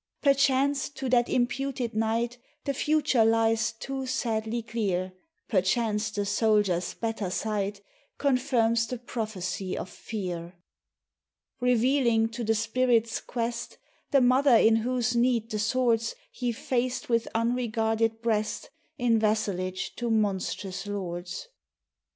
5 0.23 0.35
erchance, 0.35 0.89
to 0.95 1.09
that 1.09 1.29
imputed 1.29 1.93
night 1.93 2.39
The 2.65 2.73
future 2.73 3.23
lies 3.23 3.71
too 3.71 4.07
sadly 4.07 4.63
clear; 4.63 5.13
J 5.51 5.59
erchance 5.59 6.09
the 6.11 6.25
soldier's 6.25 6.95
better 6.95 7.29
sight 7.29 7.81
Confirms 8.17 8.87
the 8.87 8.97
Prophecy 8.97 9.77
of 9.77 9.91
Fear, 9.91 10.55
evealing, 11.61 12.29
to 12.29 12.43
the 12.43 12.55
spirit's 12.55 13.19
quest, 13.21 13.77
The 14.09 14.21
Mother 14.21 14.57
in 14.57 14.77
whose 14.77 15.15
need 15.15 15.51
the 15.51 15.59
swords 15.59 16.15
He 16.31 16.51
faced 16.51 17.07
with 17.07 17.27
unregarded 17.35 18.23
breast, 18.23 18.71
In 18.97 19.19
vassalage 19.19 19.95
to 19.97 20.09
monstrous 20.09 20.87
lords. 20.87 21.47